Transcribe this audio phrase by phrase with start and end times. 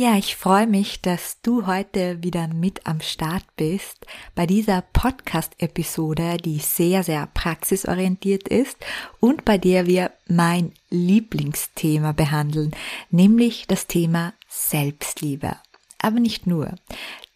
[0.00, 6.38] Ja, ich freue mich, dass du heute wieder mit am Start bist bei dieser Podcast-Episode,
[6.38, 8.78] die sehr, sehr praxisorientiert ist
[9.18, 12.70] und bei der wir mein Lieblingsthema behandeln,
[13.10, 15.58] nämlich das Thema Selbstliebe.
[15.98, 16.76] Aber nicht nur,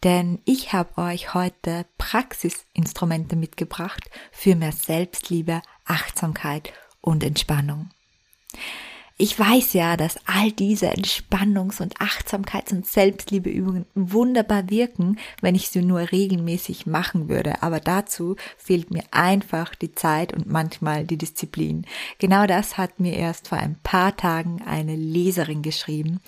[0.02, 6.72] denn ich habe euch heute Praxisinstrumente mitgebracht für mehr Selbstliebe, Achtsamkeit
[7.02, 7.90] und Entspannung.
[9.16, 15.68] Ich weiß ja, dass all diese Entspannungs- und Achtsamkeits- und Selbstliebeübungen wunderbar wirken, wenn ich
[15.68, 17.62] sie nur regelmäßig machen würde.
[17.62, 21.86] Aber dazu fehlt mir einfach die Zeit und manchmal die Disziplin.
[22.18, 26.20] Genau das hat mir erst vor ein paar Tagen eine Leserin geschrieben.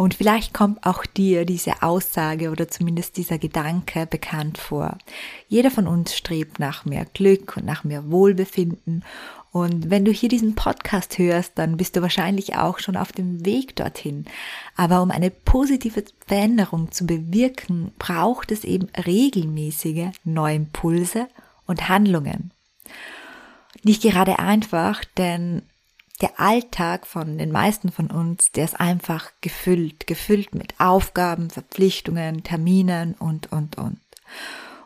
[0.00, 4.96] Und vielleicht kommt auch dir diese Aussage oder zumindest dieser Gedanke bekannt vor.
[5.46, 9.04] Jeder von uns strebt nach mehr Glück und nach mehr Wohlbefinden
[9.52, 13.44] und wenn du hier diesen Podcast hörst, dann bist du wahrscheinlich auch schon auf dem
[13.44, 14.24] Weg dorthin.
[14.74, 21.28] Aber um eine positive Veränderung zu bewirken, braucht es eben regelmäßige neue Impulse
[21.66, 22.52] und Handlungen.
[23.82, 25.60] Nicht gerade einfach, denn
[26.20, 32.42] der Alltag von den meisten von uns, der ist einfach gefüllt, gefüllt mit Aufgaben, Verpflichtungen,
[32.42, 34.00] Terminen und, und, und.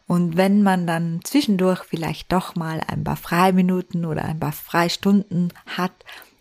[0.06, 5.52] Und wenn man dann zwischendurch vielleicht doch mal ein paar Freiminuten oder ein paar Freistunden
[5.66, 5.92] hat,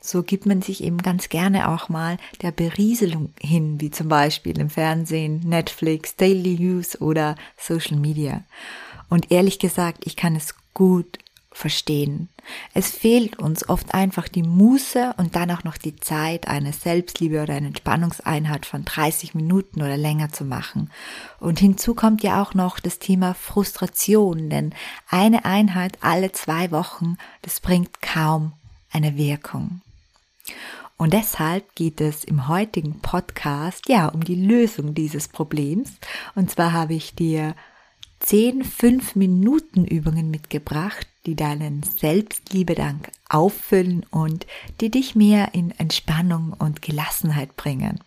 [0.02, 4.60] so gibt man sich eben ganz gerne auch mal der Berieselung hin, wie zum Beispiel
[4.60, 8.44] im Fernsehen, Netflix, Daily News oder Social Media.
[9.10, 11.20] Und ehrlich gesagt, ich kann es gut
[11.54, 12.30] verstehen.
[12.74, 17.42] Es fehlt uns oft einfach die Muße und dann auch noch die Zeit, eine Selbstliebe
[17.42, 20.92] oder eine Entspannungseinheit von 30 Minuten oder länger zu machen.
[21.40, 24.74] Und hinzu kommt ja auch noch das Thema Frustration, denn
[25.10, 28.54] eine Einheit alle zwei Wochen, das bringt kaum
[28.92, 29.82] eine Wirkung.
[30.98, 35.92] Und deshalb geht es im heutigen Podcast ja um die Lösung dieses Problems.
[36.36, 37.56] Und zwar habe ich dir
[38.20, 44.46] zehn fünf Minuten Übungen mitgebracht, die deinen Selbstliebedank auffüllen und
[44.82, 48.00] die dich mehr in Entspannung und Gelassenheit bringen.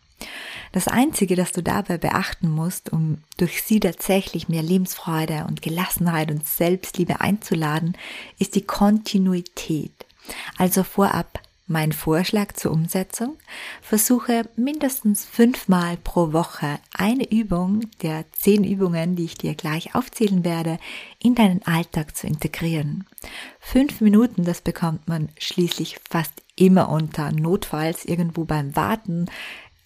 [0.73, 6.31] Das Einzige, das du dabei beachten musst, um durch sie tatsächlich mehr Lebensfreude und Gelassenheit
[6.31, 7.97] und Selbstliebe einzuladen,
[8.39, 9.93] ist die Kontinuität.
[10.59, 13.37] Also vorab mein Vorschlag zur Umsetzung,
[13.83, 20.45] versuche mindestens fünfmal pro Woche eine Übung der zehn Übungen, die ich dir gleich aufzählen
[20.45, 20.79] werde,
[21.19, 23.05] in deinen Alltag zu integrieren.
[23.59, 29.27] Fünf Minuten, das bekommt man schließlich fast immer unter, notfalls irgendwo beim Warten,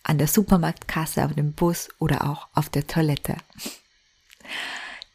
[0.03, 3.37] an der Supermarktkasse, auf dem Bus oder auch auf der Toilette.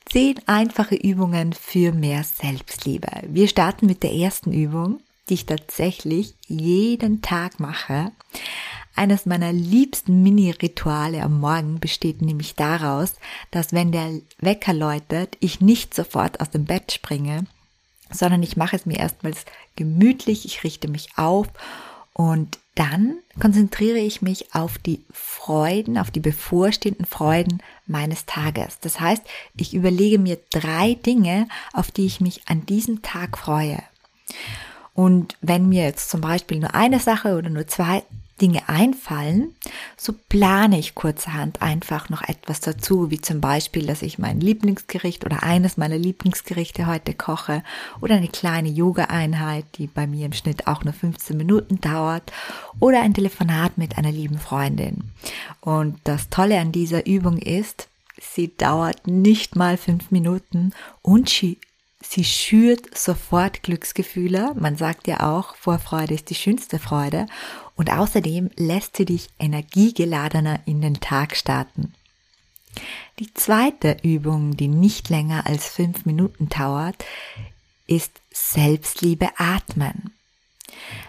[0.06, 3.09] Zehn einfache Übungen für mehr Selbstliebe.
[3.28, 8.12] Wir starten mit der ersten Übung die ich tatsächlich jeden Tag mache.
[8.96, 13.16] Eines meiner liebsten Mini-Rituale am Morgen besteht nämlich daraus,
[13.52, 17.46] dass wenn der Wecker läutet, ich nicht sofort aus dem Bett springe,
[18.09, 21.47] sondern ich mache es mir erstmals gemütlich, ich richte mich auf
[22.13, 28.80] und dann konzentriere ich mich auf die Freuden, auf die bevorstehenden Freuden meines Tages.
[28.80, 29.24] Das heißt,
[29.57, 33.81] ich überlege mir drei Dinge, auf die ich mich an diesem Tag freue.
[34.95, 38.03] Und wenn mir jetzt zum Beispiel nur eine Sache oder nur zwei
[38.41, 39.56] Dinge einfallen,
[39.95, 45.25] so plane ich kurzerhand einfach noch etwas dazu, wie zum Beispiel, dass ich mein Lieblingsgericht
[45.25, 47.63] oder eines meiner Lieblingsgerichte heute koche
[48.01, 52.31] oder eine kleine Yoga-Einheit, die bei mir im Schnitt auch nur 15 Minuten dauert
[52.79, 55.12] oder ein Telefonat mit einer lieben Freundin.
[55.62, 57.88] Und das Tolle an dieser Übung ist,
[58.19, 61.57] sie dauert nicht mal fünf Minuten und sie
[62.10, 64.54] Sie schürt sofort Glücksgefühle.
[64.56, 67.25] Man sagt ja auch, Vorfreude ist die schönste Freude.
[67.75, 71.94] Und außerdem lässt sie dich energiegeladener in den Tag starten.
[73.19, 77.04] Die zweite Übung, die nicht länger als fünf Minuten dauert,
[77.88, 80.13] ist Selbstliebe atmen.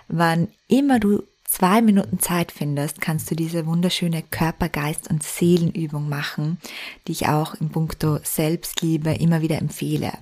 [0.08, 6.08] Wann immer du zwei Minuten Zeit findest, kannst du diese wunderschöne Körper, Geist und Seelenübung
[6.08, 6.58] machen,
[7.06, 10.12] die ich auch im Punkto Selbstliebe immer wieder empfehle.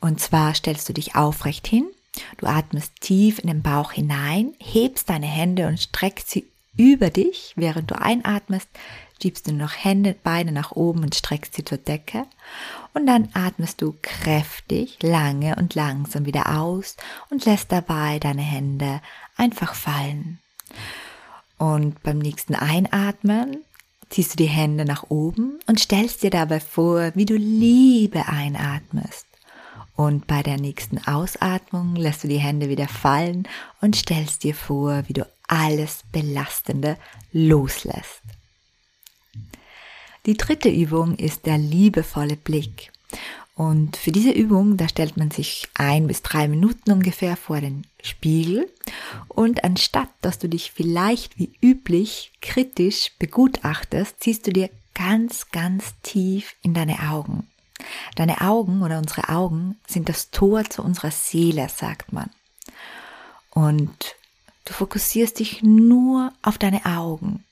[0.00, 1.86] Und zwar stellst du dich aufrecht hin,
[2.38, 7.52] du atmest tief in den Bauch hinein, hebst deine Hände und streckst sie über dich,
[7.56, 8.68] während du einatmest,
[9.20, 12.26] schiebst du noch Hände, Beine nach oben und streckst sie zur Decke.
[12.92, 16.96] Und dann atmest du kräftig, lange und langsam wieder aus
[17.30, 19.00] und lässt dabei deine Hände
[19.36, 20.40] einfach fallen.
[21.58, 23.58] Und beim nächsten Einatmen
[24.10, 29.26] ziehst du die Hände nach oben und stellst dir dabei vor, wie du Liebe einatmest.
[29.94, 33.46] Und bei der nächsten Ausatmung lässt du die Hände wieder fallen
[33.80, 36.96] und stellst dir vor, wie du alles Belastende
[37.32, 38.22] loslässt.
[40.24, 42.92] Die dritte Übung ist der liebevolle Blick.
[43.54, 47.86] Und für diese Übung, da stellt man sich ein bis drei Minuten ungefähr vor den
[48.02, 48.68] Spiegel
[49.28, 55.94] und anstatt, dass du dich vielleicht wie üblich kritisch begutachtest, ziehst du dir ganz, ganz
[56.02, 57.46] tief in deine Augen.
[58.16, 62.30] Deine Augen oder unsere Augen sind das Tor zu unserer Seele, sagt man.
[63.50, 64.16] Und
[64.64, 67.44] du fokussierst dich nur auf deine Augen,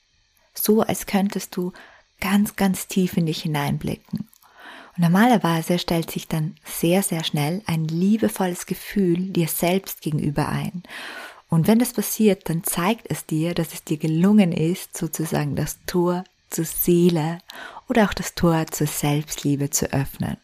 [0.53, 1.73] so als könntest du
[2.19, 4.29] ganz, ganz tief in dich hineinblicken.
[4.97, 10.83] Und normalerweise stellt sich dann sehr, sehr schnell ein liebevolles Gefühl dir selbst gegenüber ein.
[11.49, 15.79] Und wenn das passiert, dann zeigt es dir, dass es dir gelungen ist, sozusagen das
[15.85, 17.39] Tor zur Seele
[17.89, 20.37] oder auch das Tor zur Selbstliebe zu öffnen.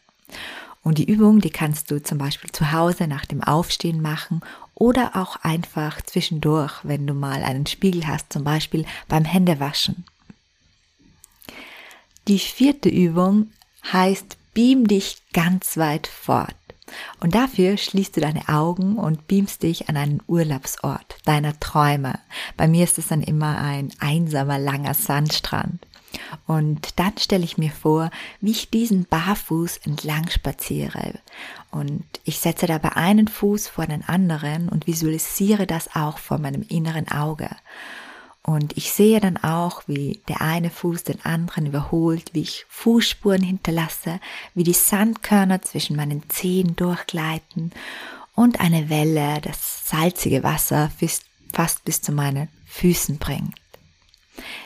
[0.82, 4.40] Und die Übung, die kannst du zum Beispiel zu Hause nach dem Aufstehen machen
[4.74, 10.04] oder auch einfach zwischendurch, wenn du mal einen Spiegel hast, zum Beispiel beim Händewaschen.
[12.28, 13.50] Die vierte Übung
[13.92, 16.54] heißt Beam dich ganz weit fort.
[17.20, 22.18] Und dafür schließt du deine Augen und beamst dich an einen Urlaubsort deiner Träume.
[22.56, 25.86] Bei mir ist es dann immer ein einsamer, langer Sandstrand.
[26.46, 28.10] Und dann stelle ich mir vor,
[28.40, 31.14] wie ich diesen barfuß entlang spaziere.
[31.70, 36.64] Und ich setze dabei einen Fuß vor den anderen und visualisiere das auch vor meinem
[36.68, 37.50] inneren Auge.
[38.42, 43.42] Und ich sehe dann auch, wie der eine Fuß den anderen überholt, wie ich Fußspuren
[43.42, 44.20] hinterlasse,
[44.54, 47.72] wie die Sandkörner zwischen meinen Zehen durchgleiten
[48.34, 50.90] und eine Welle das salzige Wasser
[51.52, 53.54] fast bis zu meinen Füßen bringt.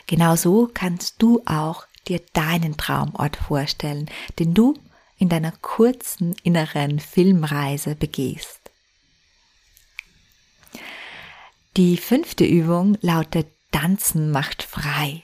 [0.07, 4.09] Genauso kannst du auch dir deinen Traumort vorstellen,
[4.39, 4.75] den du
[5.17, 8.59] in deiner kurzen inneren Filmreise begehst.
[11.77, 15.23] Die fünfte Übung lautet Tanzen macht frei.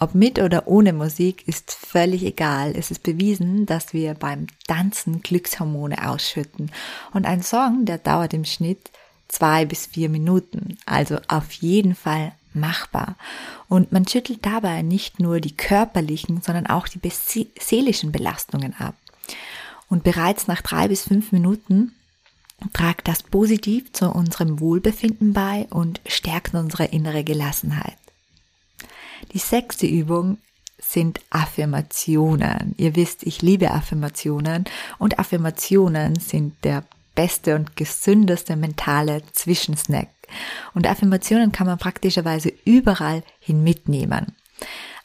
[0.00, 2.74] Ob mit oder ohne Musik ist völlig egal.
[2.76, 6.72] Es ist bewiesen, dass wir beim Tanzen Glückshormone ausschütten.
[7.12, 8.90] Und ein Song, der dauert im Schnitt
[9.28, 10.78] zwei bis vier Minuten.
[10.84, 13.16] Also auf jeden Fall machbar.
[13.68, 17.00] Und man schüttelt dabei nicht nur die körperlichen, sondern auch die
[17.58, 18.94] seelischen Belastungen ab.
[19.88, 21.92] Und bereits nach drei bis fünf Minuten
[22.72, 27.98] tragt das positiv zu unserem Wohlbefinden bei und stärkt unsere innere Gelassenheit.
[29.32, 30.38] Die sechste Übung
[30.78, 32.74] sind Affirmationen.
[32.76, 34.64] Ihr wisst, ich liebe Affirmationen
[34.98, 36.84] und Affirmationen sind der
[37.14, 40.08] beste und gesündeste mentale Zwischensnack.
[40.74, 44.34] Und Affirmationen kann man praktischerweise überall hin mitnehmen.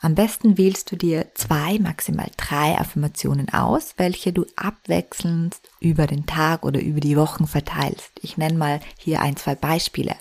[0.02, 6.26] Am besten wählst du dir zwei, maximal drei Affirmationen aus, welche du abwechselnd über den
[6.26, 8.12] Tag oder über die Wochen verteilst.
[8.22, 10.16] Ich nenne mal hier ein, zwei Beispiele.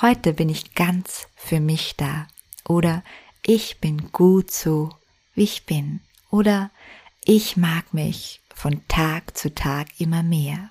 [0.00, 2.28] Heute bin ich ganz für mich da.
[2.66, 3.02] Oder
[3.44, 4.88] ich bin gut so,
[5.34, 6.00] wie ich bin.
[6.30, 6.70] Oder
[7.24, 10.70] ich mag mich von Tag zu Tag immer mehr.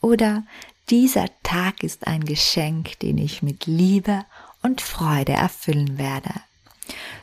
[0.00, 0.44] Oder
[0.88, 4.24] dieser Tag ist ein Geschenk, den ich mit Liebe
[4.62, 6.32] und Freude erfüllen werde.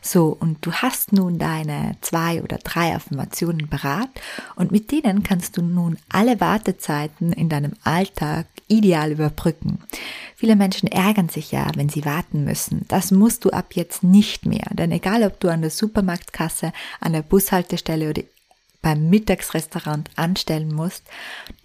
[0.02, 4.10] So, und du hast nun deine zwei oder drei Affirmationen parat
[4.56, 9.80] und mit denen kannst du nun alle Wartezeiten in deinem Alltag ideal überbrücken.
[10.36, 12.86] Viele Menschen ärgern sich ja, wenn sie warten müssen.
[12.88, 17.14] Das musst du ab jetzt nicht mehr, denn egal ob du an der Supermarktkasse, an
[17.14, 18.24] der Bushaltestelle oder
[18.82, 21.04] beim Mittagsrestaurant anstellen musst,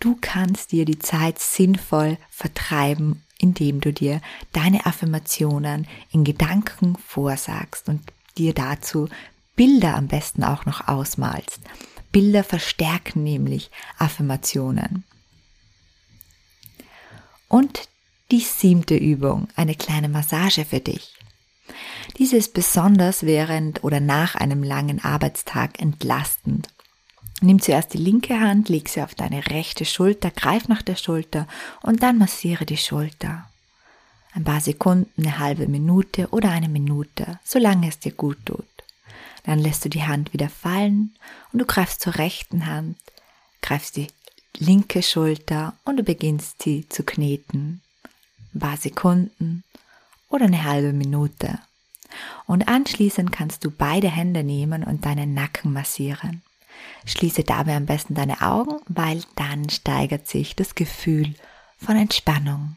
[0.00, 4.21] du kannst dir die Zeit sinnvoll vertreiben indem du dir
[4.52, 8.00] deine Affirmationen in Gedanken vorsagst und
[8.38, 9.09] dir dazu
[9.57, 11.61] Bilder am besten auch noch ausmalst.
[12.12, 15.04] Bilder verstärken nämlich Affirmationen.
[17.49, 17.88] Und
[18.31, 21.14] die siebte Übung, eine kleine Massage für dich.
[22.19, 26.69] Diese ist besonders während oder nach einem langen Arbeitstag entlastend.
[27.43, 31.49] Nimm zuerst die linke Hand, leg sie auf deine rechte Schulter, greif nach der Schulter
[31.83, 33.51] und dann massiere die Schulter.
[34.33, 38.65] Ein paar Sekunden, eine halbe Minute oder eine Minute, solange es dir gut tut.
[39.43, 41.17] Dann lässt du die Hand wieder fallen
[41.53, 42.97] und du greifst zur rechten Hand,
[43.61, 44.07] greifst die
[44.57, 47.83] linke Schulter und du beginnst sie zu kneten.
[48.55, 49.65] Ein paar Sekunden
[50.29, 51.59] oder eine halbe Minute.
[52.47, 56.43] Und anschließend kannst du beide Hände nehmen und deinen Nacken massieren.
[57.05, 61.35] Schließe dabei am besten deine Augen, weil dann steigert sich das Gefühl
[61.77, 62.77] von Entspannung.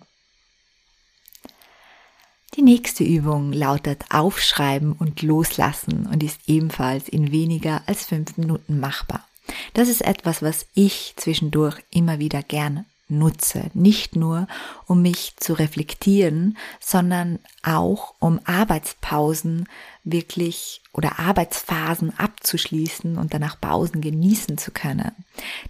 [2.56, 8.80] Die nächste Übung lautet Aufschreiben und Loslassen und ist ebenfalls in weniger als fünf Minuten
[8.80, 9.28] machbar.
[9.74, 13.70] Das ist etwas, was ich zwischendurch immer wieder gerne nutze.
[13.74, 14.48] Nicht nur,
[14.86, 19.68] um mich zu reflektieren, sondern auch, um Arbeitspausen
[20.04, 25.12] wirklich oder Arbeitsphasen abzuschließen und danach Pausen genießen zu können.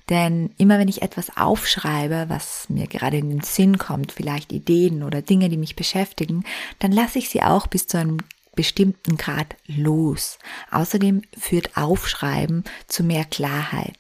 [0.10, 5.04] Denn immer wenn ich etwas aufschreibe, was mir gerade in den Sinn kommt, vielleicht Ideen
[5.04, 6.44] oder Dinge, die mich beschäftigen,
[6.80, 8.18] dann lasse ich sie auch bis zu einem
[8.56, 10.40] bestimmten Grad los.
[10.72, 13.98] Außerdem führt Aufschreiben zu mehr Klarheit.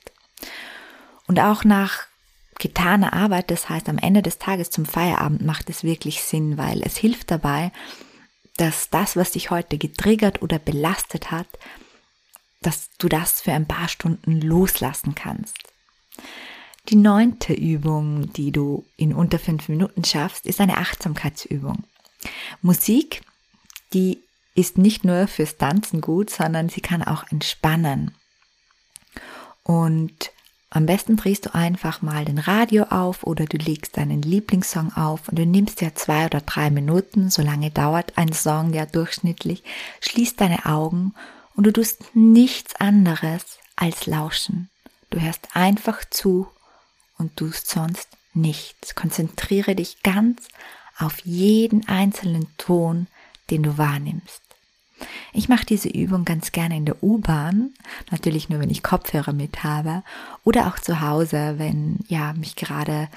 [1.27, 2.07] Und auch nach
[2.59, 6.81] getane Arbeit, das heißt am Ende des Tages zum Feierabend macht es wirklich Sinn, weil
[6.83, 7.71] es hilft dabei,
[8.57, 11.47] dass das, was dich heute getriggert oder belastet hat,
[12.61, 15.57] dass du das für ein paar Stunden loslassen kannst.
[16.89, 21.83] Die neunte Übung, die du in unter fünf Minuten schaffst, ist eine Achtsamkeitsübung.
[22.61, 23.21] Musik,
[23.93, 24.21] die
[24.55, 28.15] ist nicht nur fürs Tanzen gut, sondern sie kann auch entspannen.
[29.63, 30.31] Und
[30.75, 35.29] am besten drehst du einfach mal den Radio auf oder du legst deinen Lieblingssong auf
[35.29, 39.63] und du nimmst dir zwei oder drei Minuten, so lange dauert ein Song ja durchschnittlich,
[40.01, 41.13] schließt deine Augen
[41.55, 44.69] und du tust nichts anderes als lauschen.
[45.11, 46.47] Du hörst einfach zu
[47.17, 48.95] und tust sonst nichts.
[48.95, 50.49] Konzentriere dich ganz
[50.97, 53.07] auf jeden einzelnen Ton,
[53.49, 54.41] den du wahrnimmst.
[55.37, 57.73] Ich mache diese Übung ganz gerne in der U-Bahn,
[58.09, 60.01] natürlich nur, wenn ich Kopfhörer mit habe,
[60.45, 63.09] oder auch zu Hause, wenn ja mich gerade,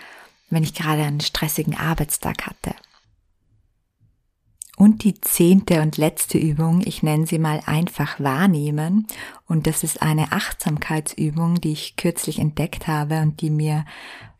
[0.50, 2.74] wenn ich gerade einen stressigen Arbeitstag hatte.
[4.76, 9.06] Und die zehnte und letzte Übung, ich nenne sie mal einfach wahrnehmen.
[9.46, 13.84] Und das ist eine Achtsamkeitsübung, die ich kürzlich entdeckt habe und die mir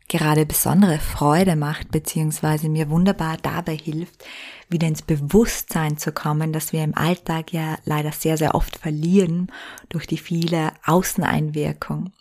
[0.09, 4.25] gerade besondere Freude macht, beziehungsweise mir wunderbar dabei hilft,
[4.67, 9.47] wieder ins Bewusstsein zu kommen, dass wir im Alltag ja leider sehr, sehr oft verlieren
[9.87, 12.11] durch die viele Außeneinwirkung.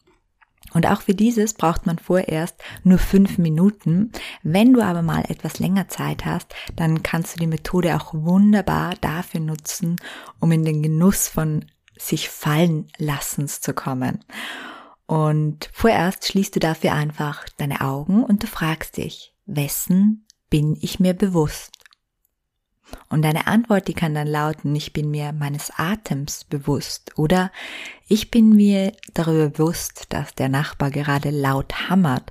[0.74, 4.12] Und auch für dieses braucht man vorerst nur fünf Minuten.
[4.42, 8.94] Wenn du aber mal etwas länger Zeit hast, dann kannst du die Methode auch wunderbar
[9.00, 9.96] dafür nutzen,
[10.40, 11.64] um in den Genuss von
[11.96, 14.24] sich fallen lassens zu kommen.
[15.08, 21.00] Und vorerst schließt du dafür einfach deine Augen und du fragst dich, wessen bin ich
[21.00, 21.72] mir bewusst?
[23.08, 27.50] Und deine Antwort, die kann dann lauten, ich bin mir meines Atems bewusst oder
[28.06, 32.30] ich bin mir darüber bewusst, dass der Nachbar gerade laut hammert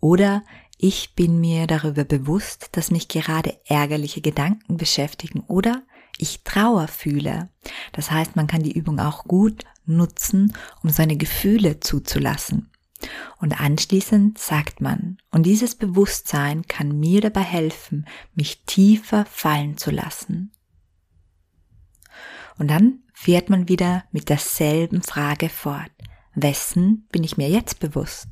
[0.00, 0.42] oder
[0.78, 5.82] ich bin mir darüber bewusst, dass mich gerade ärgerliche Gedanken beschäftigen oder
[6.16, 7.50] ich Trauer fühle.
[7.92, 12.70] Das heißt, man kann die Übung auch gut nutzen, um seine Gefühle zuzulassen.
[13.38, 19.90] Und anschließend sagt man, und dieses Bewusstsein kann mir dabei helfen, mich tiefer fallen zu
[19.90, 20.52] lassen.
[22.56, 25.90] Und dann fährt man wieder mit derselben Frage fort.
[26.34, 28.28] Wessen bin ich mir jetzt bewusst?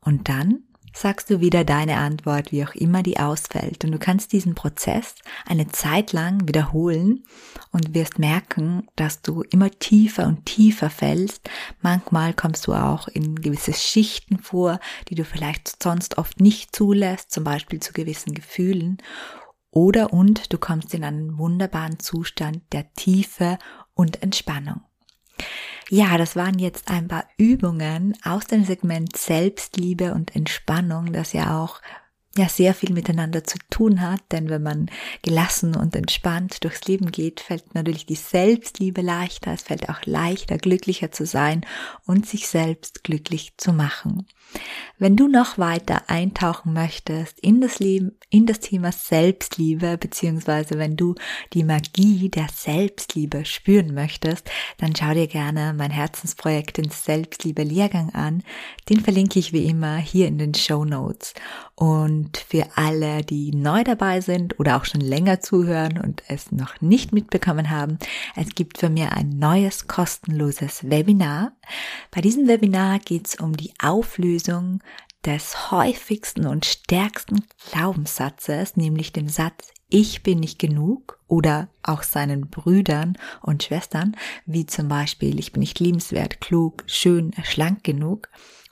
[0.00, 0.64] Und dann
[0.98, 3.84] sagst du wieder deine Antwort, wie auch immer die ausfällt.
[3.84, 5.14] Und du kannst diesen Prozess
[5.46, 7.24] eine Zeit lang wiederholen
[7.70, 11.48] und wirst merken, dass du immer tiefer und tiefer fällst.
[11.80, 17.30] Manchmal kommst du auch in gewisse Schichten vor, die du vielleicht sonst oft nicht zulässt,
[17.30, 18.98] zum Beispiel zu gewissen Gefühlen.
[19.70, 23.58] Oder und du kommst in einen wunderbaren Zustand der Tiefe
[23.94, 24.80] und Entspannung.
[25.90, 31.58] Ja, das waren jetzt ein paar Übungen aus dem Segment Selbstliebe und Entspannung, das ja
[31.62, 31.80] auch
[32.36, 34.90] ja sehr viel miteinander zu tun hat, denn wenn man
[35.22, 40.58] gelassen und entspannt durchs Leben geht, fällt natürlich die Selbstliebe leichter, es fällt auch leichter,
[40.58, 41.64] glücklicher zu sein
[42.06, 44.26] und sich selbst glücklich zu machen.
[45.00, 50.96] Wenn du noch weiter eintauchen möchtest in das Leben, in das Thema Selbstliebe, beziehungsweise wenn
[50.96, 51.14] du
[51.52, 58.10] die Magie der Selbstliebe spüren möchtest, dann schau dir gerne mein Herzensprojekt den Selbstliebe Lehrgang
[58.12, 58.42] an.
[58.88, 61.32] Den verlinke ich wie immer hier in den Show Notes.
[61.76, 66.80] Und für alle, die neu dabei sind oder auch schon länger zuhören und es noch
[66.80, 67.98] nicht mitbekommen haben,
[68.34, 71.52] es gibt für mir ein neues kostenloses Webinar.
[72.10, 73.72] Bei diesem Webinar geht es um die
[74.38, 74.80] Auflösung
[75.26, 82.48] des häufigsten und stärksten Glaubenssatzes, nämlich dem Satz, ich bin nicht genug oder auch seinen
[82.48, 84.16] Brüdern und Schwestern,
[84.46, 88.28] wie zum Beispiel, ich bin nicht liebenswert, klug, schön, schlank genug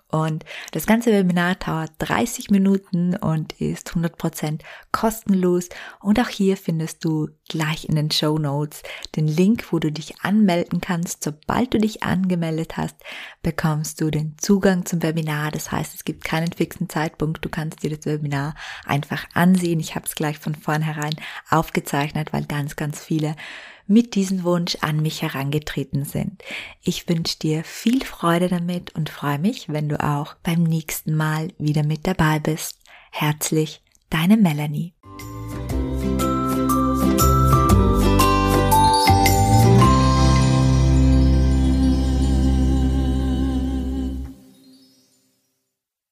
[0.08, 4.60] Und das ganze Webinar dauert 30 Minuten und ist 100%
[4.92, 5.68] kostenlos.
[6.00, 8.82] Und auch hier findest du gleich in den Show Notes
[9.16, 11.24] den Link, wo du dich anmelden kannst.
[11.24, 12.96] Sobald du dich angemeldet hast,
[13.42, 15.50] bekommst du den Zugang zum Webinar.
[15.50, 17.44] Das heißt, es gibt keinen fixen Zeitpunkt.
[17.44, 19.80] Du kannst dir das Webinar einfach ansehen.
[19.80, 21.16] Ich habe es gleich von vornherein
[21.50, 23.34] aufgezeichnet, weil ganz, ganz viele
[23.86, 26.42] mit diesem Wunsch an mich herangetreten sind.
[26.82, 31.48] Ich wünsche dir viel Freude damit und freue mich, wenn du auch beim nächsten Mal
[31.58, 32.78] wieder mit dabei bist.
[33.10, 34.92] Herzlich, deine Melanie.